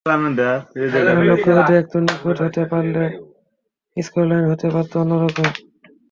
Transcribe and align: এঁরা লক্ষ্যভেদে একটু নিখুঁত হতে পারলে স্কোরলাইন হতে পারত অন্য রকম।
এঁরা 0.97 1.13
লক্ষ্যভেদে 1.21 1.75
একটু 1.81 1.97
নিখুঁত 2.05 2.37
হতে 2.45 2.63
পারলে 2.71 3.03
স্কোরলাইন 3.97 4.43
হতে 4.51 4.67
পারত 4.73 4.91
অন্য 4.97 5.13
রকম। 5.23 5.47